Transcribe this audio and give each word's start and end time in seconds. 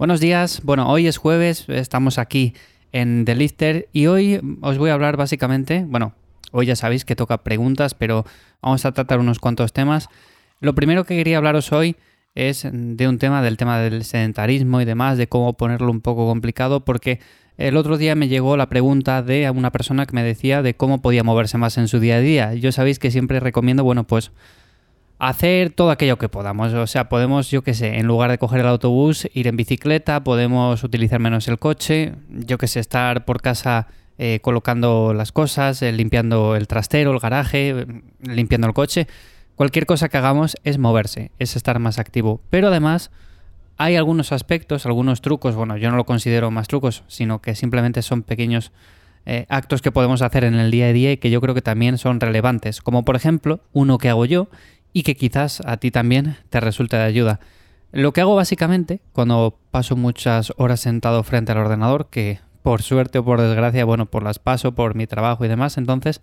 Buenos 0.00 0.18
días, 0.18 0.62
bueno, 0.64 0.88
hoy 0.88 1.08
es 1.08 1.18
jueves, 1.18 1.66
estamos 1.68 2.16
aquí 2.16 2.54
en 2.90 3.26
The 3.26 3.34
Lifter 3.34 3.90
y 3.92 4.06
hoy 4.06 4.40
os 4.62 4.78
voy 4.78 4.88
a 4.88 4.94
hablar 4.94 5.18
básicamente, 5.18 5.84
bueno, 5.86 6.14
hoy 6.52 6.64
ya 6.64 6.74
sabéis 6.74 7.04
que 7.04 7.14
toca 7.14 7.44
preguntas, 7.44 7.92
pero 7.92 8.24
vamos 8.62 8.86
a 8.86 8.92
tratar 8.92 9.18
unos 9.18 9.40
cuantos 9.40 9.74
temas. 9.74 10.08
Lo 10.60 10.74
primero 10.74 11.04
que 11.04 11.16
quería 11.16 11.36
hablaros 11.36 11.70
hoy 11.72 11.96
es 12.34 12.66
de 12.72 13.08
un 13.08 13.18
tema, 13.18 13.42
del 13.42 13.58
tema 13.58 13.78
del 13.78 14.02
sedentarismo 14.04 14.80
y 14.80 14.86
demás, 14.86 15.18
de 15.18 15.28
cómo 15.28 15.52
ponerlo 15.58 15.90
un 15.90 16.00
poco 16.00 16.26
complicado, 16.26 16.82
porque 16.82 17.20
el 17.58 17.76
otro 17.76 17.98
día 17.98 18.14
me 18.14 18.28
llegó 18.28 18.56
la 18.56 18.70
pregunta 18.70 19.22
de 19.22 19.50
una 19.50 19.70
persona 19.70 20.06
que 20.06 20.14
me 20.14 20.22
decía 20.22 20.62
de 20.62 20.72
cómo 20.72 21.02
podía 21.02 21.24
moverse 21.24 21.58
más 21.58 21.76
en 21.76 21.88
su 21.88 22.00
día 22.00 22.16
a 22.16 22.20
día. 22.20 22.54
Yo 22.54 22.72
sabéis 22.72 22.98
que 22.98 23.10
siempre 23.10 23.38
recomiendo, 23.38 23.84
bueno, 23.84 24.04
pues 24.04 24.32
hacer 25.20 25.70
todo 25.70 25.90
aquello 25.90 26.18
que 26.18 26.28
podamos. 26.28 26.72
O 26.72 26.86
sea, 26.86 27.08
podemos, 27.08 27.50
yo 27.50 27.62
qué 27.62 27.74
sé, 27.74 27.98
en 27.98 28.06
lugar 28.06 28.30
de 28.30 28.38
coger 28.38 28.60
el 28.60 28.66
autobús, 28.66 29.28
ir 29.34 29.46
en 29.46 29.56
bicicleta, 29.56 30.24
podemos 30.24 30.82
utilizar 30.82 31.20
menos 31.20 31.46
el 31.46 31.58
coche, 31.58 32.14
yo 32.30 32.58
qué 32.58 32.66
sé, 32.66 32.80
estar 32.80 33.26
por 33.26 33.42
casa 33.42 33.86
eh, 34.18 34.40
colocando 34.42 35.12
las 35.14 35.30
cosas, 35.30 35.82
eh, 35.82 35.92
limpiando 35.92 36.56
el 36.56 36.66
trastero, 36.66 37.12
el 37.12 37.20
garaje, 37.20 37.86
limpiando 38.22 38.66
el 38.66 38.72
coche. 38.72 39.06
Cualquier 39.56 39.84
cosa 39.84 40.08
que 40.08 40.16
hagamos 40.16 40.56
es 40.64 40.78
moverse, 40.78 41.32
es 41.38 41.54
estar 41.54 41.78
más 41.78 41.98
activo. 41.98 42.40
Pero 42.48 42.68
además 42.68 43.10
hay 43.76 43.96
algunos 43.96 44.32
aspectos, 44.32 44.86
algunos 44.86 45.20
trucos, 45.20 45.54
bueno, 45.54 45.76
yo 45.76 45.90
no 45.90 45.96
lo 45.98 46.06
considero 46.06 46.50
más 46.50 46.66
trucos, 46.66 47.04
sino 47.08 47.42
que 47.42 47.54
simplemente 47.54 48.00
son 48.00 48.22
pequeños 48.22 48.72
eh, 49.26 49.44
actos 49.50 49.82
que 49.82 49.92
podemos 49.92 50.22
hacer 50.22 50.44
en 50.44 50.54
el 50.54 50.70
día 50.70 50.86
a 50.86 50.92
día 50.94 51.12
y 51.12 51.18
que 51.18 51.30
yo 51.30 51.42
creo 51.42 51.54
que 51.54 51.60
también 51.60 51.98
son 51.98 52.20
relevantes. 52.20 52.80
Como 52.80 53.04
por 53.04 53.16
ejemplo, 53.16 53.60
uno 53.74 53.98
que 53.98 54.08
hago 54.08 54.24
yo 54.24 54.48
y 54.92 55.02
que 55.02 55.16
quizás 55.16 55.62
a 55.64 55.76
ti 55.76 55.90
también 55.90 56.36
te 56.48 56.60
resulte 56.60 56.96
de 56.96 57.04
ayuda. 57.04 57.40
Lo 57.92 58.12
que 58.12 58.20
hago 58.20 58.36
básicamente 58.36 59.00
cuando 59.12 59.58
paso 59.70 59.96
muchas 59.96 60.52
horas 60.56 60.80
sentado 60.80 61.22
frente 61.22 61.52
al 61.52 61.58
ordenador, 61.58 62.08
que 62.08 62.40
por 62.62 62.82
suerte 62.82 63.18
o 63.18 63.24
por 63.24 63.40
desgracia, 63.40 63.84
bueno, 63.84 64.06
por 64.06 64.22
las 64.22 64.38
paso, 64.38 64.72
por 64.72 64.94
mi 64.94 65.06
trabajo 65.06 65.44
y 65.44 65.48
demás, 65.48 65.76
entonces, 65.78 66.20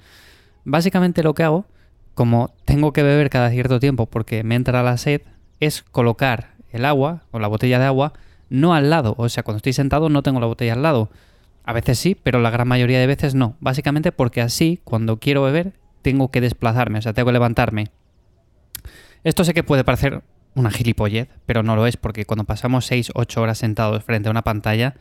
básicamente 0.63 1.23
lo 1.23 1.33
que 1.33 1.43
hago, 1.43 1.65
como 2.13 2.53
tengo 2.65 2.93
que 2.93 3.03
beber 3.03 3.29
cada 3.29 3.49
cierto 3.49 3.79
tiempo 3.79 4.05
porque 4.05 4.43
me 4.43 4.55
entra 4.55 4.83
la 4.83 4.97
sed, 4.97 5.21
es 5.59 5.83
colocar 5.83 6.55
el 6.71 6.85
agua 6.85 7.23
o 7.31 7.39
la 7.39 7.47
botella 7.47 7.79
de 7.79 7.85
agua 7.85 8.13
no 8.49 8.73
al 8.73 8.89
lado, 8.89 9.15
o 9.17 9.27
sea, 9.29 9.43
cuando 9.43 9.57
estoy 9.57 9.73
sentado 9.73 10.09
no 10.09 10.23
tengo 10.23 10.39
la 10.39 10.45
botella 10.45 10.73
al 10.73 10.83
lado. 10.83 11.09
A 11.65 11.73
veces 11.73 11.99
sí, 11.99 12.15
pero 12.15 12.39
la 12.39 12.49
gran 12.49 12.67
mayoría 12.67 12.99
de 12.99 13.07
veces 13.07 13.35
no. 13.35 13.55
Básicamente 13.59 14.13
porque 14.13 14.39
así, 14.39 14.79
cuando 14.85 15.17
quiero 15.17 15.43
beber, 15.43 15.73
tengo 16.01 16.31
que 16.31 16.39
desplazarme, 16.39 16.99
o 16.99 17.01
sea, 17.01 17.11
tengo 17.11 17.25
que 17.25 17.33
levantarme 17.33 17.89
esto 19.23 19.43
sé 19.43 19.53
que 19.53 19.63
puede 19.63 19.83
parecer 19.83 20.21
una 20.55 20.71
gilipollez, 20.71 21.29
pero 21.45 21.63
no 21.63 21.75
lo 21.75 21.85
es, 21.87 21.97
porque 21.97 22.25
cuando 22.25 22.43
pasamos 22.43 22.89
6-8 22.89 23.37
horas 23.37 23.57
sentados 23.59 24.03
frente 24.03 24.29
a 24.29 24.31
una 24.31 24.41
pantalla, 24.41 24.95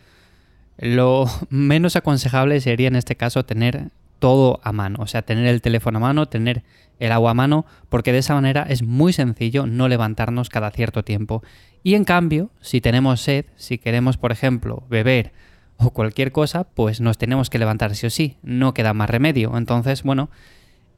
lo 0.78 1.26
menos 1.50 1.96
aconsejable 1.96 2.60
sería 2.60 2.88
en 2.88 2.96
este 2.96 3.16
caso 3.16 3.44
tener 3.44 3.90
todo 4.18 4.60
a 4.62 4.72
mano, 4.72 4.98
o 5.02 5.06
sea, 5.06 5.22
tener 5.22 5.46
el 5.46 5.60
teléfono 5.60 5.98
a 5.98 6.00
mano, 6.00 6.26
tener 6.26 6.62
el 6.98 7.12
agua 7.12 7.32
a 7.32 7.34
mano, 7.34 7.66
porque 7.88 8.12
de 8.12 8.18
esa 8.18 8.34
manera 8.34 8.66
es 8.68 8.82
muy 8.82 9.12
sencillo 9.12 9.66
no 9.66 9.88
levantarnos 9.88 10.48
cada 10.48 10.70
cierto 10.70 11.04
tiempo. 11.04 11.42
Y 11.82 11.94
en 11.94 12.04
cambio, 12.04 12.50
si 12.60 12.80
tenemos 12.80 13.20
sed, 13.20 13.46
si 13.56 13.78
queremos, 13.78 14.16
por 14.16 14.32
ejemplo, 14.32 14.84
beber 14.88 15.32
o 15.76 15.90
cualquier 15.90 16.32
cosa, 16.32 16.64
pues 16.64 17.00
nos 17.00 17.18
tenemos 17.18 17.50
que 17.50 17.58
levantar 17.58 17.94
sí 17.94 18.06
o 18.06 18.10
sí, 18.10 18.38
no 18.42 18.72
queda 18.72 18.94
más 18.94 19.10
remedio. 19.10 19.56
Entonces, 19.56 20.02
bueno, 20.02 20.30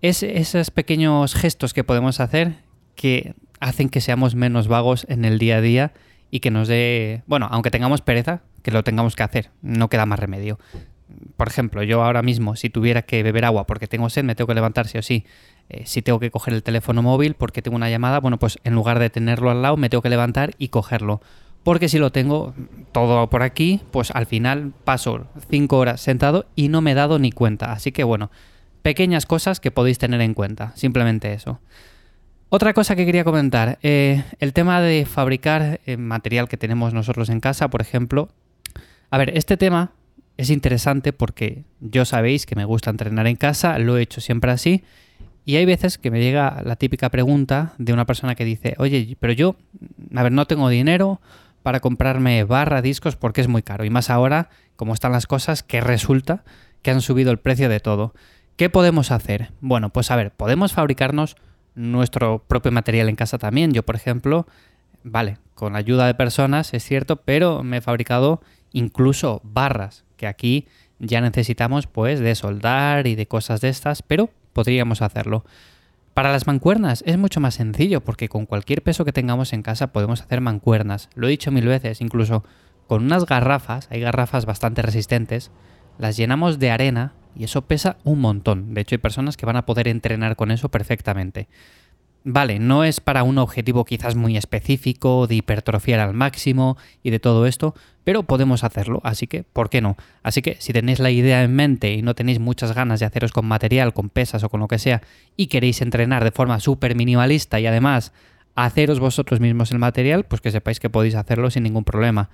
es 0.00 0.22
esos 0.22 0.70
pequeños 0.70 1.34
gestos 1.34 1.74
que 1.74 1.82
podemos 1.82 2.20
hacer 2.20 2.67
que 2.98 3.34
hacen 3.60 3.88
que 3.88 4.00
seamos 4.00 4.34
menos 4.34 4.66
vagos 4.66 5.06
en 5.08 5.24
el 5.24 5.38
día 5.38 5.58
a 5.58 5.60
día 5.60 5.92
y 6.32 6.40
que 6.40 6.50
nos 6.50 6.66
dé, 6.66 7.22
bueno, 7.26 7.48
aunque 7.50 7.70
tengamos 7.70 8.02
pereza, 8.02 8.42
que 8.62 8.72
lo 8.72 8.82
tengamos 8.82 9.14
que 9.14 9.22
hacer, 9.22 9.50
no 9.62 9.88
queda 9.88 10.04
más 10.04 10.18
remedio. 10.18 10.58
Por 11.36 11.46
ejemplo, 11.46 11.84
yo 11.84 12.02
ahora 12.02 12.22
mismo, 12.22 12.56
si 12.56 12.70
tuviera 12.70 13.02
que 13.02 13.22
beber 13.22 13.44
agua 13.44 13.66
porque 13.66 13.86
tengo 13.86 14.10
sed, 14.10 14.24
me 14.24 14.34
tengo 14.34 14.48
que 14.48 14.54
levantar 14.54 14.88
sí 14.88 14.98
o 14.98 15.02
sí. 15.02 15.24
Eh, 15.68 15.84
si 15.86 16.02
tengo 16.02 16.18
que 16.18 16.32
coger 16.32 16.54
el 16.54 16.62
teléfono 16.64 17.00
móvil 17.00 17.34
porque 17.34 17.62
tengo 17.62 17.76
una 17.76 17.88
llamada, 17.88 18.18
bueno, 18.18 18.38
pues 18.38 18.58
en 18.64 18.74
lugar 18.74 18.98
de 18.98 19.10
tenerlo 19.10 19.50
al 19.50 19.62
lado, 19.62 19.76
me 19.76 19.88
tengo 19.88 20.02
que 20.02 20.10
levantar 20.10 20.54
y 20.58 20.68
cogerlo. 20.68 21.20
Porque 21.62 21.88
si 21.88 21.98
lo 21.98 22.10
tengo 22.10 22.52
todo 22.90 23.30
por 23.30 23.42
aquí, 23.42 23.80
pues 23.92 24.10
al 24.10 24.26
final 24.26 24.72
paso 24.84 25.28
cinco 25.48 25.78
horas 25.78 26.00
sentado 26.00 26.46
y 26.56 26.68
no 26.68 26.80
me 26.82 26.92
he 26.92 26.94
dado 26.94 27.20
ni 27.20 27.30
cuenta. 27.30 27.72
Así 27.72 27.92
que 27.92 28.02
bueno, 28.02 28.30
pequeñas 28.82 29.24
cosas 29.24 29.60
que 29.60 29.70
podéis 29.70 29.98
tener 29.98 30.20
en 30.20 30.34
cuenta, 30.34 30.72
simplemente 30.74 31.32
eso. 31.32 31.60
Otra 32.50 32.72
cosa 32.72 32.96
que 32.96 33.04
quería 33.04 33.24
comentar, 33.24 33.78
eh, 33.82 34.24
el 34.38 34.54
tema 34.54 34.80
de 34.80 35.04
fabricar 35.04 35.80
eh, 35.84 35.98
material 35.98 36.48
que 36.48 36.56
tenemos 36.56 36.94
nosotros 36.94 37.28
en 37.28 37.40
casa, 37.40 37.68
por 37.68 37.82
ejemplo. 37.82 38.30
A 39.10 39.18
ver, 39.18 39.36
este 39.36 39.58
tema 39.58 39.92
es 40.38 40.48
interesante 40.48 41.12
porque 41.12 41.64
yo 41.80 42.06
sabéis 42.06 42.46
que 42.46 42.56
me 42.56 42.64
gusta 42.64 42.88
entrenar 42.88 43.26
en 43.26 43.36
casa, 43.36 43.78
lo 43.78 43.98
he 43.98 44.02
hecho 44.02 44.22
siempre 44.22 44.50
así, 44.50 44.82
y 45.44 45.56
hay 45.56 45.66
veces 45.66 45.98
que 45.98 46.10
me 46.10 46.22
llega 46.22 46.62
la 46.64 46.76
típica 46.76 47.10
pregunta 47.10 47.74
de 47.76 47.92
una 47.92 48.06
persona 48.06 48.34
que 48.34 48.46
dice, 48.46 48.74
oye, 48.78 49.14
pero 49.20 49.34
yo, 49.34 49.56
a 50.14 50.22
ver, 50.22 50.32
no 50.32 50.46
tengo 50.46 50.70
dinero 50.70 51.20
para 51.62 51.80
comprarme 51.80 52.44
barra, 52.44 52.80
discos, 52.80 53.16
porque 53.16 53.42
es 53.42 53.48
muy 53.48 53.62
caro, 53.62 53.84
y 53.84 53.90
más 53.90 54.08
ahora, 54.08 54.48
como 54.76 54.94
están 54.94 55.12
las 55.12 55.26
cosas, 55.26 55.62
que 55.62 55.82
resulta 55.82 56.44
que 56.80 56.92
han 56.92 57.02
subido 57.02 57.30
el 57.30 57.38
precio 57.40 57.68
de 57.68 57.80
todo. 57.80 58.14
¿Qué 58.56 58.70
podemos 58.70 59.10
hacer? 59.10 59.50
Bueno, 59.60 59.90
pues 59.90 60.10
a 60.10 60.16
ver, 60.16 60.30
podemos 60.30 60.72
fabricarnos 60.72 61.36
nuestro 61.78 62.44
propio 62.46 62.72
material 62.72 63.08
en 63.08 63.16
casa 63.16 63.38
también. 63.38 63.72
Yo, 63.72 63.84
por 63.84 63.96
ejemplo, 63.96 64.46
vale, 65.04 65.38
con 65.54 65.76
ayuda 65.76 66.06
de 66.06 66.14
personas, 66.14 66.74
es 66.74 66.84
cierto, 66.84 67.16
pero 67.16 67.62
me 67.62 67.78
he 67.78 67.80
fabricado 67.80 68.42
incluso 68.72 69.40
barras, 69.44 70.04
que 70.16 70.26
aquí 70.26 70.66
ya 70.98 71.20
necesitamos 71.20 71.86
pues 71.86 72.20
de 72.20 72.34
soldar 72.34 73.06
y 73.06 73.14
de 73.14 73.26
cosas 73.26 73.60
de 73.60 73.68
estas, 73.68 74.02
pero 74.02 74.30
podríamos 74.52 75.00
hacerlo. 75.00 75.44
Para 76.14 76.32
las 76.32 76.48
mancuernas 76.48 77.04
es 77.06 77.16
mucho 77.16 77.38
más 77.38 77.54
sencillo 77.54 78.00
porque 78.00 78.28
con 78.28 78.44
cualquier 78.44 78.82
peso 78.82 79.04
que 79.04 79.12
tengamos 79.12 79.52
en 79.52 79.62
casa 79.62 79.92
podemos 79.92 80.20
hacer 80.20 80.40
mancuernas. 80.40 81.08
Lo 81.14 81.28
he 81.28 81.30
dicho 81.30 81.52
mil 81.52 81.66
veces, 81.66 82.00
incluso 82.00 82.42
con 82.88 83.04
unas 83.04 83.24
garrafas, 83.24 83.86
hay 83.90 84.00
garrafas 84.00 84.46
bastante 84.46 84.82
resistentes, 84.82 85.52
las 85.98 86.16
llenamos 86.16 86.58
de 86.58 86.72
arena 86.72 87.12
y 87.36 87.44
eso 87.44 87.62
pesa 87.62 87.96
un 88.04 88.20
montón. 88.20 88.74
De 88.74 88.80
hecho, 88.80 88.94
hay 88.94 88.98
personas 88.98 89.36
que 89.36 89.46
van 89.46 89.56
a 89.56 89.66
poder 89.66 89.88
entrenar 89.88 90.36
con 90.36 90.50
eso 90.50 90.68
perfectamente. 90.68 91.48
Vale, 92.24 92.58
no 92.58 92.84
es 92.84 93.00
para 93.00 93.22
un 93.22 93.38
objetivo 93.38 93.84
quizás 93.84 94.14
muy 94.14 94.36
específico 94.36 95.26
de 95.26 95.36
hipertrofiar 95.36 96.00
al 96.00 96.14
máximo 96.14 96.76
y 97.02 97.10
de 97.10 97.20
todo 97.20 97.46
esto, 97.46 97.74
pero 98.04 98.24
podemos 98.24 98.64
hacerlo, 98.64 99.00
así 99.04 99.26
que, 99.26 99.44
¿por 99.44 99.70
qué 99.70 99.80
no? 99.80 99.96
Así 100.22 100.42
que 100.42 100.56
si 100.58 100.72
tenéis 100.72 100.98
la 100.98 101.10
idea 101.10 101.42
en 101.42 101.54
mente 101.54 101.92
y 101.92 102.02
no 102.02 102.14
tenéis 102.14 102.38
muchas 102.40 102.74
ganas 102.74 103.00
de 103.00 103.06
haceros 103.06 103.32
con 103.32 103.46
material, 103.46 103.94
con 103.94 104.10
pesas 104.10 104.42
o 104.42 104.50
con 104.50 104.60
lo 104.60 104.68
que 104.68 104.78
sea, 104.78 105.00
y 105.36 105.46
queréis 105.46 105.80
entrenar 105.80 106.24
de 106.24 106.32
forma 106.32 106.60
súper 106.60 106.96
minimalista 106.96 107.60
y 107.60 107.66
además 107.66 108.12
haceros 108.56 108.98
vosotros 108.98 109.40
mismos 109.40 109.70
el 109.70 109.78
material, 109.78 110.24
pues 110.24 110.40
que 110.40 110.50
sepáis 110.50 110.80
que 110.80 110.90
podéis 110.90 111.14
hacerlo 111.14 111.50
sin 111.50 111.62
ningún 111.62 111.84
problema. 111.84 112.30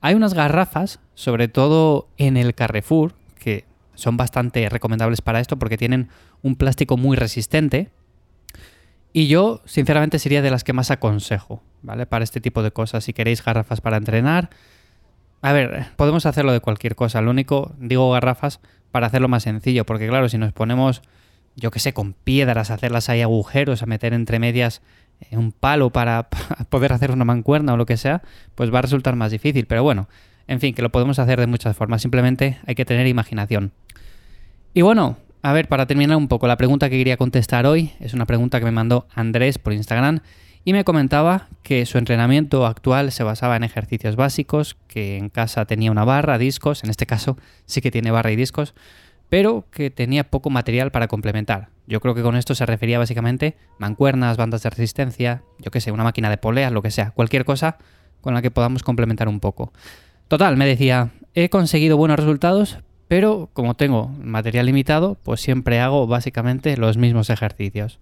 Hay 0.00 0.14
unas 0.14 0.32
garrafas, 0.32 1.00
sobre 1.14 1.48
todo 1.48 2.08
en 2.16 2.36
el 2.36 2.54
Carrefour, 2.54 3.14
que 3.38 3.64
son 3.94 4.16
bastante 4.16 4.68
recomendables 4.68 5.22
para 5.22 5.40
esto 5.40 5.58
porque 5.58 5.76
tienen 5.76 6.08
un 6.42 6.56
plástico 6.56 6.96
muy 6.96 7.16
resistente. 7.16 7.90
Y 9.12 9.28
yo, 9.28 9.62
sinceramente, 9.64 10.18
sería 10.18 10.42
de 10.42 10.50
las 10.50 10.64
que 10.64 10.72
más 10.72 10.90
aconsejo, 10.90 11.62
¿vale? 11.82 12.04
Para 12.04 12.24
este 12.24 12.40
tipo 12.40 12.62
de 12.62 12.72
cosas. 12.72 13.04
Si 13.04 13.12
queréis 13.12 13.44
garrafas 13.44 13.80
para 13.80 13.96
entrenar. 13.96 14.50
A 15.40 15.52
ver, 15.52 15.86
podemos 15.96 16.26
hacerlo 16.26 16.52
de 16.52 16.60
cualquier 16.60 16.96
cosa. 16.96 17.20
Lo 17.20 17.30
único, 17.30 17.74
digo 17.78 18.10
garrafas 18.10 18.60
para 18.90 19.06
hacerlo 19.06 19.28
más 19.28 19.44
sencillo. 19.44 19.86
Porque, 19.86 20.08
claro, 20.08 20.28
si 20.28 20.36
nos 20.36 20.52
ponemos, 20.52 21.02
yo 21.54 21.70
que 21.70 21.78
sé, 21.78 21.92
con 21.92 22.12
piedras, 22.12 22.70
hacerlas 22.70 23.08
ahí 23.08 23.22
agujeros, 23.22 23.82
a 23.84 23.86
meter 23.86 24.14
entre 24.14 24.40
medias 24.40 24.82
eh, 25.20 25.36
un 25.36 25.52
palo 25.52 25.90
para 25.92 26.28
poder 26.68 26.92
hacer 26.92 27.12
una 27.12 27.24
mancuerna 27.24 27.74
o 27.74 27.76
lo 27.76 27.86
que 27.86 27.96
sea, 27.96 28.22
pues 28.56 28.74
va 28.74 28.80
a 28.80 28.82
resultar 28.82 29.14
más 29.14 29.30
difícil. 29.30 29.66
Pero 29.66 29.84
bueno, 29.84 30.08
en 30.46 30.60
fin, 30.60 30.74
que 30.74 30.82
lo 30.82 30.90
podemos 30.90 31.18
hacer 31.18 31.40
de 31.40 31.46
muchas 31.46 31.76
formas. 31.76 32.02
Simplemente 32.02 32.58
hay 32.66 32.74
que 32.74 32.84
tener 32.84 33.06
imaginación. 33.06 33.72
Y 34.72 34.82
bueno, 34.82 35.16
a 35.42 35.52
ver, 35.52 35.68
para 35.68 35.86
terminar 35.86 36.16
un 36.16 36.28
poco, 36.28 36.46
la 36.46 36.56
pregunta 36.56 36.88
que 36.88 36.98
quería 36.98 37.16
contestar 37.16 37.66
hoy 37.66 37.92
es 38.00 38.14
una 38.14 38.26
pregunta 38.26 38.58
que 38.58 38.64
me 38.64 38.72
mandó 38.72 39.06
Andrés 39.14 39.58
por 39.58 39.72
Instagram 39.72 40.20
y 40.64 40.72
me 40.72 40.84
comentaba 40.84 41.48
que 41.62 41.84
su 41.84 41.98
entrenamiento 41.98 42.66
actual 42.66 43.12
se 43.12 43.22
basaba 43.22 43.56
en 43.56 43.64
ejercicios 43.64 44.16
básicos, 44.16 44.76
que 44.88 45.18
en 45.18 45.28
casa 45.28 45.66
tenía 45.66 45.90
una 45.90 46.04
barra, 46.04 46.38
discos, 46.38 46.82
en 46.84 46.90
este 46.90 47.04
caso 47.04 47.36
sí 47.66 47.82
que 47.82 47.90
tiene 47.90 48.10
barra 48.10 48.32
y 48.32 48.36
discos, 48.36 48.74
pero 49.28 49.66
que 49.70 49.90
tenía 49.90 50.24
poco 50.24 50.48
material 50.48 50.90
para 50.90 51.08
complementar. 51.08 51.68
Yo 51.86 52.00
creo 52.00 52.14
que 52.14 52.22
con 52.22 52.36
esto 52.36 52.54
se 52.54 52.64
refería 52.64 52.98
básicamente 52.98 53.56
mancuernas, 53.78 54.38
bandas 54.38 54.62
de 54.62 54.70
resistencia, 54.70 55.42
yo 55.58 55.70
qué 55.70 55.80
sé, 55.80 55.92
una 55.92 56.04
máquina 56.04 56.30
de 56.30 56.38
poleas, 56.38 56.72
lo 56.72 56.80
que 56.80 56.90
sea, 56.90 57.10
cualquier 57.10 57.44
cosa 57.44 57.76
con 58.22 58.32
la 58.32 58.40
que 58.40 58.50
podamos 58.50 58.82
complementar 58.82 59.28
un 59.28 59.40
poco. 59.40 59.72
Total, 60.28 60.56
me 60.56 60.66
decía, 60.66 61.10
he 61.34 61.48
conseguido 61.48 61.96
buenos 61.96 62.18
resultados, 62.18 62.78
pero 63.08 63.50
como 63.52 63.74
tengo 63.74 64.08
material 64.22 64.66
limitado, 64.66 65.16
pues 65.22 65.40
siempre 65.40 65.80
hago 65.80 66.06
básicamente 66.06 66.76
los 66.76 66.96
mismos 66.96 67.30
ejercicios. 67.30 68.00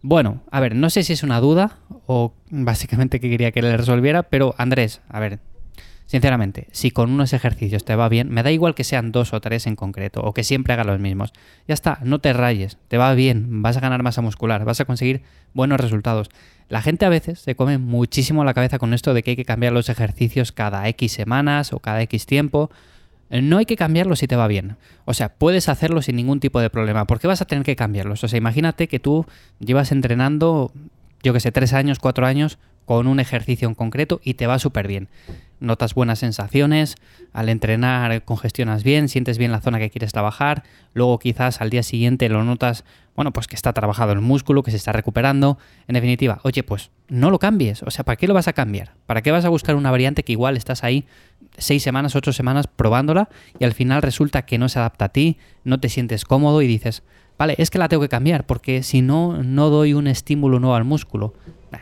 Bueno, 0.00 0.42
a 0.50 0.60
ver, 0.60 0.76
no 0.76 0.90
sé 0.90 1.02
si 1.02 1.12
es 1.12 1.24
una 1.24 1.40
duda 1.40 1.78
o 2.06 2.32
básicamente 2.50 3.18
que 3.18 3.28
quería 3.28 3.50
que 3.50 3.62
le 3.62 3.76
resolviera, 3.76 4.22
pero 4.22 4.54
Andrés, 4.56 5.00
a 5.08 5.18
ver, 5.18 5.40
Sinceramente, 6.08 6.68
si 6.72 6.90
con 6.90 7.10
unos 7.12 7.34
ejercicios 7.34 7.84
te 7.84 7.94
va 7.94 8.08
bien, 8.08 8.30
me 8.30 8.42
da 8.42 8.50
igual 8.50 8.74
que 8.74 8.82
sean 8.82 9.12
dos 9.12 9.34
o 9.34 9.42
tres 9.42 9.66
en 9.66 9.76
concreto, 9.76 10.22
o 10.22 10.32
que 10.32 10.42
siempre 10.42 10.72
hagas 10.72 10.86
los 10.86 10.98
mismos. 10.98 11.34
Ya 11.68 11.74
está, 11.74 11.98
no 12.02 12.18
te 12.18 12.32
rayes, 12.32 12.78
te 12.88 12.96
va 12.96 13.12
bien, 13.12 13.60
vas 13.60 13.76
a 13.76 13.80
ganar 13.80 14.02
masa 14.02 14.22
muscular, 14.22 14.64
vas 14.64 14.80
a 14.80 14.86
conseguir 14.86 15.20
buenos 15.52 15.78
resultados. 15.78 16.30
La 16.70 16.80
gente 16.80 17.04
a 17.04 17.10
veces 17.10 17.40
se 17.40 17.54
come 17.54 17.76
muchísimo 17.76 18.42
la 18.42 18.54
cabeza 18.54 18.78
con 18.78 18.94
esto 18.94 19.12
de 19.12 19.22
que 19.22 19.32
hay 19.32 19.36
que 19.36 19.44
cambiar 19.44 19.74
los 19.74 19.90
ejercicios 19.90 20.50
cada 20.50 20.88
X 20.88 21.12
semanas 21.12 21.74
o 21.74 21.78
cada 21.78 22.00
X 22.00 22.24
tiempo. 22.24 22.70
No 23.28 23.58
hay 23.58 23.66
que 23.66 23.76
cambiarlos 23.76 24.20
si 24.20 24.26
te 24.26 24.36
va 24.36 24.48
bien. 24.48 24.76
O 25.04 25.12
sea, 25.12 25.28
puedes 25.28 25.68
hacerlo 25.68 26.00
sin 26.00 26.16
ningún 26.16 26.40
tipo 26.40 26.58
de 26.58 26.70
problema. 26.70 27.06
¿Por 27.06 27.20
qué 27.20 27.26
vas 27.26 27.42
a 27.42 27.44
tener 27.44 27.64
que 27.64 27.76
cambiarlos? 27.76 28.24
O 28.24 28.28
sea, 28.28 28.38
imagínate 28.38 28.88
que 28.88 28.98
tú 28.98 29.26
llevas 29.60 29.92
entrenando, 29.92 30.72
yo 31.22 31.32
que 31.32 31.40
sé, 31.40 31.52
tres 31.52 31.72
años, 31.72 31.98
cuatro 31.98 32.26
años 32.26 32.58
con 32.88 33.06
un 33.06 33.20
ejercicio 33.20 33.68
en 33.68 33.74
concreto 33.74 34.18
y 34.24 34.34
te 34.34 34.46
va 34.46 34.58
súper 34.58 34.88
bien. 34.88 35.08
Notas 35.60 35.92
buenas 35.92 36.20
sensaciones, 36.20 36.94
al 37.34 37.50
entrenar 37.50 38.24
congestionas 38.24 38.82
bien, 38.82 39.10
sientes 39.10 39.36
bien 39.36 39.52
la 39.52 39.60
zona 39.60 39.78
que 39.78 39.90
quieres 39.90 40.12
trabajar, 40.12 40.62
luego 40.94 41.18
quizás 41.18 41.60
al 41.60 41.68
día 41.68 41.82
siguiente 41.82 42.30
lo 42.30 42.44
notas, 42.44 42.84
bueno, 43.14 43.32
pues 43.32 43.46
que 43.46 43.56
está 43.56 43.74
trabajado 43.74 44.12
el 44.12 44.22
músculo, 44.22 44.62
que 44.62 44.70
se 44.70 44.78
está 44.78 44.92
recuperando. 44.92 45.58
En 45.86 45.94
definitiva, 45.94 46.40
oye, 46.44 46.62
pues 46.62 46.90
no 47.08 47.30
lo 47.30 47.38
cambies, 47.38 47.82
o 47.82 47.90
sea, 47.90 48.06
¿para 48.06 48.16
qué 48.16 48.26
lo 48.26 48.32
vas 48.32 48.48
a 48.48 48.54
cambiar? 48.54 48.94
¿Para 49.04 49.20
qué 49.20 49.32
vas 49.32 49.44
a 49.44 49.50
buscar 49.50 49.76
una 49.76 49.90
variante 49.90 50.22
que 50.22 50.32
igual 50.32 50.56
estás 50.56 50.82
ahí 50.82 51.04
seis 51.58 51.82
semanas, 51.82 52.16
ocho 52.16 52.32
semanas 52.32 52.68
probándola 52.68 53.28
y 53.58 53.64
al 53.64 53.74
final 53.74 54.00
resulta 54.00 54.46
que 54.46 54.56
no 54.56 54.70
se 54.70 54.78
adapta 54.78 55.06
a 55.06 55.08
ti, 55.10 55.36
no 55.62 55.78
te 55.78 55.90
sientes 55.90 56.24
cómodo 56.24 56.62
y 56.62 56.66
dices, 56.66 57.02
vale, 57.38 57.54
es 57.58 57.70
que 57.70 57.78
la 57.78 57.88
tengo 57.88 58.02
que 58.02 58.08
cambiar 58.08 58.44
porque 58.44 58.82
si 58.82 59.00
no, 59.00 59.42
no 59.42 59.70
doy 59.70 59.94
un 59.94 60.06
estímulo 60.06 60.60
nuevo 60.60 60.74
al 60.74 60.84
músculo. 60.84 61.34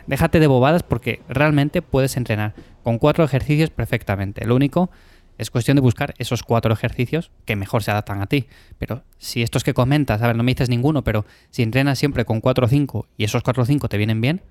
Déjate 0.05 0.39
de 0.39 0.47
bobadas 0.47 0.83
porque 0.83 1.21
realmente 1.27 1.81
puedes 1.81 2.17
entrenar 2.17 2.53
con 2.83 2.99
cuatro 2.99 3.23
ejercicios 3.23 3.69
perfectamente. 3.69 4.45
Lo 4.45 4.55
único 4.55 4.89
es 5.37 5.51
cuestión 5.51 5.75
de 5.75 5.81
buscar 5.81 6.13
esos 6.17 6.43
cuatro 6.43 6.73
ejercicios 6.73 7.31
que 7.45 7.55
mejor 7.55 7.83
se 7.83 7.91
adaptan 7.91 8.21
a 8.21 8.27
ti. 8.27 8.47
Pero 8.77 9.03
si 9.17 9.43
estos 9.43 9.63
que 9.63 9.73
comentas, 9.73 10.21
a 10.21 10.27
ver, 10.27 10.35
no 10.35 10.43
me 10.43 10.51
dices 10.51 10.69
ninguno, 10.69 11.03
pero 11.03 11.25
si 11.51 11.63
entrenas 11.63 11.99
siempre 11.99 12.25
con 12.25 12.41
cuatro 12.41 12.65
o 12.65 12.69
cinco 12.69 13.07
y 13.17 13.23
esos 13.23 13.43
cuatro 13.43 13.63
o 13.63 13.65
cinco 13.65 13.87
te 13.87 13.97
vienen 13.97 14.21
bien, 14.21 14.41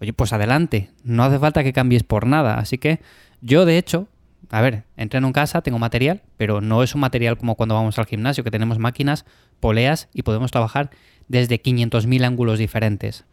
oye, 0.00 0.12
pues 0.12 0.32
adelante. 0.32 0.90
No 1.02 1.24
hace 1.24 1.38
falta 1.38 1.64
que 1.64 1.72
cambies 1.72 2.02
por 2.02 2.26
nada. 2.26 2.58
Así 2.58 2.78
que 2.78 3.00
yo, 3.40 3.64
de 3.64 3.78
hecho, 3.78 4.08
a 4.50 4.60
ver, 4.60 4.84
entreno 4.96 5.26
en 5.26 5.32
casa, 5.32 5.62
tengo 5.62 5.78
material, 5.78 6.22
pero 6.36 6.60
no 6.60 6.82
es 6.82 6.94
un 6.94 7.00
material 7.00 7.36
como 7.36 7.54
cuando 7.54 7.74
vamos 7.74 7.98
al 7.98 8.06
gimnasio, 8.06 8.44
que 8.44 8.50
tenemos 8.50 8.78
máquinas, 8.78 9.24
poleas 9.60 10.08
y 10.12 10.22
podemos 10.22 10.50
trabajar 10.50 10.90
desde 11.28 11.62
500.000 11.62 12.24
ángulos 12.24 12.58
diferentes. 12.58 13.24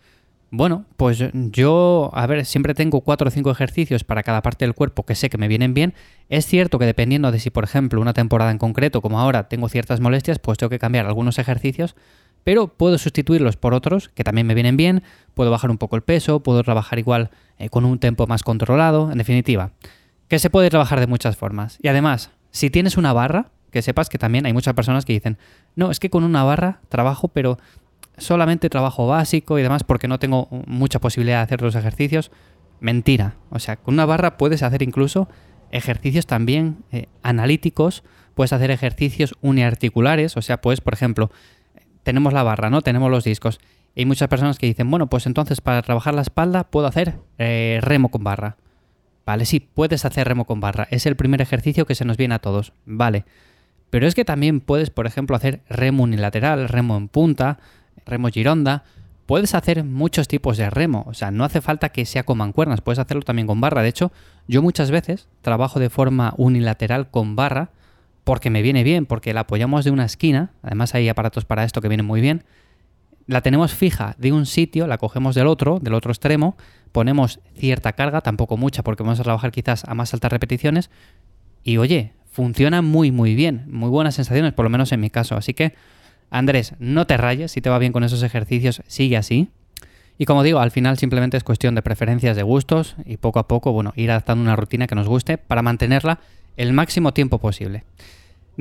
Bueno, 0.54 0.84
pues 0.98 1.24
yo, 1.32 2.12
a 2.14 2.28
ver, 2.28 2.46
siempre 2.46 2.74
tengo 2.74 3.00
cuatro 3.02 3.30
o 3.30 3.32
cinco 3.32 3.52
ejercicios 3.52 4.04
para 4.04 4.22
cada 4.22 4.42
parte 4.42 4.66
del 4.66 4.74
cuerpo 4.74 5.06
que 5.06 5.16
sé 5.16 5.30
que 5.30 5.38
me 5.38 5.48
vienen 5.48 5.74
bien. 5.74 5.94
Es 6.28 6.46
cierto 6.46 6.78
que 6.78 6.86
dependiendo 6.86 7.32
de 7.32 7.40
si, 7.40 7.50
por 7.50 7.64
ejemplo, 7.64 8.02
una 8.02 8.12
temporada 8.12 8.52
en 8.52 8.58
concreto, 8.58 9.02
como 9.02 9.22
ahora, 9.22 9.48
tengo 9.48 9.70
ciertas 9.70 10.02
molestias, 10.02 10.40
pues 10.40 10.58
tengo 10.58 10.70
que 10.70 10.78
cambiar 10.78 11.06
algunos 11.06 11.40
ejercicios, 11.40 11.96
pero 12.44 12.68
puedo 12.68 12.98
sustituirlos 12.98 13.56
por 13.56 13.74
otros 13.74 14.10
que 14.10 14.26
también 14.26 14.46
me 14.46 14.54
vienen 14.54 14.76
bien, 14.76 15.04
puedo 15.36 15.52
bajar 15.52 15.72
un 15.72 15.78
poco 15.78 15.96
el 15.96 16.02
peso, 16.02 16.42
puedo 16.42 16.64
trabajar 16.64 17.00
igual 17.00 17.30
eh, 17.58 17.70
con 17.70 17.86
un 17.86 18.00
tempo 18.00 18.28
más 18.28 18.44
controlado, 18.44 19.10
en 19.10 19.20
definitiva, 19.20 19.72
que 20.32 20.40
se 20.40 20.50
puede 20.50 20.70
trabajar 20.70 21.02
de 21.02 21.08
muchas 21.08 21.36
formas. 21.36 21.78
Y 21.82 21.90
además, 21.90 22.32
si 22.52 22.70
tienes 22.70 22.96
una 22.96 23.12
barra, 23.12 23.52
que 23.70 23.82
sepas 23.82 24.08
que 24.08 24.18
también 24.18 24.46
hay 24.46 24.54
muchas 24.54 24.74
personas 24.74 25.04
que 25.04 25.12
dicen, 25.12 25.38
no, 25.76 25.92
es 25.92 26.00
que 26.00 26.10
con 26.10 26.24
una 26.24 26.46
barra 26.46 26.80
trabajo, 26.88 27.28
pero 27.28 27.58
solamente 28.18 28.70
trabajo 28.70 29.08
básico 29.08 29.60
y 29.60 29.62
demás 29.62 29.84
porque 29.84 30.08
no 30.08 30.20
tengo 30.20 30.48
mucha 30.68 31.00
posibilidad 31.00 31.40
de 31.40 31.44
hacer 31.44 31.62
los 31.62 31.76
ejercicios. 31.76 32.32
Mentira. 32.80 33.36
O 33.50 33.60
sea, 33.60 33.76
con 33.76 33.96
una 33.96 34.06
barra 34.06 34.38
puedes 34.38 34.64
hacer 34.64 34.84
incluso 34.84 35.28
ejercicios 35.70 36.28
también 36.28 36.78
eh, 36.94 37.08
analíticos, 37.24 38.06
puedes 38.34 38.54
hacer 38.54 38.72
ejercicios 38.72 39.36
uniarticulares, 39.42 40.38
o 40.38 40.42
sea, 40.42 40.62
pues, 40.62 40.80
por 40.80 40.94
ejemplo, 40.94 41.30
tenemos 42.04 42.32
la 42.32 42.44
barra, 42.44 42.70
¿no? 42.70 42.82
Tenemos 42.84 43.12
los 43.12 43.26
discos. 43.26 43.60
Y 43.96 44.00
hay 44.00 44.06
muchas 44.06 44.30
personas 44.30 44.58
que 44.60 44.66
dicen, 44.66 44.90
bueno, 44.90 45.08
pues 45.08 45.26
entonces 45.26 45.60
para 45.60 45.82
trabajar 45.82 46.14
la 46.14 46.22
espalda 46.22 46.64
puedo 46.64 46.88
hacer 46.88 47.16
eh, 47.38 47.80
remo 47.82 48.12
con 48.12 48.24
barra. 48.24 48.56
Vale, 49.32 49.46
sí, 49.46 49.62
puedes 49.62 50.04
hacer 50.04 50.28
remo 50.28 50.44
con 50.44 50.60
barra. 50.60 50.90
Es 50.92 51.06
el 51.06 51.16
primer 51.16 51.40
ejercicio 51.40 51.86
que 51.86 51.96
se 51.96 52.04
nos 52.04 52.18
viene 52.18 52.36
a 52.36 52.40
todos. 52.40 52.74
Vale. 52.86 53.24
Pero 53.90 54.06
es 54.06 54.14
que 54.14 54.26
también 54.26 54.60
puedes, 54.60 54.90
por 54.90 55.08
ejemplo, 55.08 55.38
hacer 55.38 55.62
remo 55.70 56.04
unilateral, 56.04 56.68
remo 56.68 56.98
en 56.98 57.08
punta, 57.08 57.58
remo 58.06 58.28
gironda. 58.28 58.84
Puedes 59.28 59.56
hacer 59.56 59.86
muchos 59.86 60.28
tipos 60.28 60.58
de 60.58 60.70
remo, 60.70 61.06
o 61.08 61.14
sea, 61.14 61.32
no 61.32 61.46
hace 61.46 61.62
falta 61.62 61.94
que 61.94 62.06
sea 62.06 62.24
con 62.24 62.40
mancuernas, 62.40 62.82
puedes 62.82 63.00
hacerlo 63.00 63.22
también 63.22 63.48
con 63.48 63.62
barra. 63.62 63.82
De 63.82 63.88
hecho, 63.88 64.12
yo 64.50 64.62
muchas 64.62 64.92
veces 64.92 65.30
trabajo 65.42 65.80
de 65.80 65.90
forma 65.90 66.34
unilateral 66.36 67.10
con 67.10 67.38
barra 67.38 67.70
porque 68.26 68.50
me 68.50 68.62
viene 68.62 68.84
bien, 68.84 69.06
porque 69.06 69.34
la 69.34 69.42
apoyamos 69.42 69.86
de 69.86 69.92
una 69.92 70.04
esquina, 70.04 70.52
además 70.62 70.94
hay 70.94 71.08
aparatos 71.08 71.46
para 71.46 71.64
esto 71.64 71.80
que 71.80 71.88
vienen 71.88 72.06
muy 72.06 72.20
bien. 72.20 72.44
La 73.28 73.40
tenemos 73.40 73.74
fija 73.74 74.14
de 74.18 74.34
un 74.34 74.46
sitio, 74.46 74.88
la 74.88 74.98
cogemos 74.98 75.36
del 75.36 75.48
otro, 75.48 75.80
del 75.80 75.94
otro 75.94 76.12
extremo, 76.12 76.58
ponemos 76.92 77.40
cierta 77.56 77.94
carga, 77.94 78.22
tampoco 78.22 78.58
mucha 78.58 78.84
porque 78.84 79.04
vamos 79.04 79.20
a 79.20 79.24
trabajar 79.24 79.52
quizás 79.52 79.84
a 79.86 79.94
más 79.94 80.14
altas 80.14 80.32
repeticiones 80.32 80.90
y 81.64 81.78
oye, 81.78 82.14
funciona 82.32 82.82
muy 82.82 83.12
muy 83.12 83.36
bien, 83.36 83.66
muy 83.68 83.90
buenas 83.90 84.16
sensaciones, 84.16 84.54
por 84.54 84.64
lo 84.64 84.70
menos 84.70 84.92
en 84.92 85.00
mi 85.00 85.10
caso. 85.10 85.36
Así 85.36 85.54
que 85.54 85.74
Andrés, 86.30 86.76
no 86.80 87.06
te 87.06 87.18
rayes, 87.18 87.52
si 87.52 87.62
te 87.62 87.70
va 87.70 87.78
bien 87.78 87.92
con 87.92 88.04
esos 88.04 88.24
ejercicios, 88.24 88.82
sigue 88.88 89.18
así. 89.18 89.50
Y 90.18 90.26
como 90.26 90.44
digo, 90.44 90.60
al 90.60 90.72
final 90.72 90.98
simplemente 90.98 91.36
es 91.36 91.44
cuestión 91.44 91.76
de 91.76 91.82
preferencias, 91.82 92.38
de 92.38 92.44
gustos 92.44 92.96
y 93.06 93.18
poco 93.18 93.40
a 93.40 93.48
poco, 93.48 93.72
bueno, 93.72 93.92
ir 93.96 94.12
adaptando 94.12 94.44
una 94.44 94.56
rutina 94.56 94.88
que 94.88 94.96
nos 94.96 95.08
guste 95.08 95.38
para 95.38 95.62
mantenerla 95.62 96.20
el 96.58 96.74
máximo 96.74 97.14
tiempo 97.14 97.40
posible. 97.40 97.84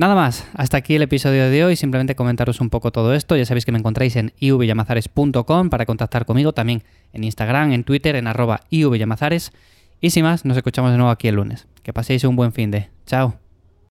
Nada 0.01 0.15
más, 0.15 0.47
hasta 0.55 0.77
aquí 0.77 0.95
el 0.95 1.03
episodio 1.03 1.47
de 1.51 1.63
hoy, 1.63 1.75
simplemente 1.75 2.15
comentaros 2.15 2.59
un 2.59 2.71
poco 2.71 2.91
todo 2.91 3.13
esto, 3.13 3.37
ya 3.37 3.45
sabéis 3.45 3.65
que 3.65 3.71
me 3.71 3.77
encontráis 3.77 4.15
en 4.15 4.33
ivyamazares.com 4.39 5.69
para 5.69 5.85
contactar 5.85 6.25
conmigo, 6.25 6.53
también 6.53 6.81
en 7.13 7.23
Instagram, 7.23 7.71
en 7.71 7.83
Twitter, 7.83 8.15
en 8.15 8.25
arroba 8.25 8.61
ivyamazares. 8.71 9.51
Y 9.99 10.09
sin 10.09 10.23
más, 10.23 10.43
nos 10.43 10.57
escuchamos 10.57 10.89
de 10.89 10.97
nuevo 10.97 11.11
aquí 11.11 11.27
el 11.27 11.35
lunes. 11.35 11.67
Que 11.83 11.93
paséis 11.93 12.23
un 12.23 12.35
buen 12.35 12.51
fin 12.51 12.71
de. 12.71 12.89
Chao. 13.05 13.37